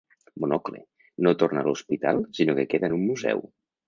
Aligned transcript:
"Monocle" 0.43 0.79
no 1.27 1.33
torna 1.43 1.61
a 1.63 1.67
l'hospital 1.67 2.21
sinó 2.39 2.57
que 2.61 2.65
queda 2.73 2.89
en 2.91 2.97
un 2.97 3.05
museu. 3.11 3.45